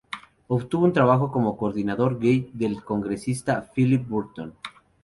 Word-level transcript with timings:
Obtuvo 0.47 0.85
un 0.85 0.93
trabajo 0.93 1.31
como 1.31 1.55
coordinador 1.55 2.17
gay 2.17 2.49
del 2.55 2.83
Congresista 2.83 3.69
Phillip 3.75 4.07
Burton. 4.07 4.55